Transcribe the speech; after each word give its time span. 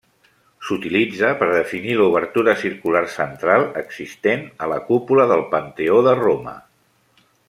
S'utilitza 0.67 1.27
per 1.41 1.49
definir 1.49 1.97
l'obertura 1.99 2.55
circular 2.63 3.03
central 3.17 3.67
existent 3.85 4.43
a 4.67 4.71
la 4.75 4.79
cúpula 4.91 5.27
del 5.33 5.45
Panteó 5.53 6.01
de 6.09 6.17
Roma. 6.23 6.57